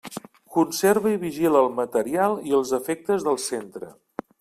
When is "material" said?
1.83-2.37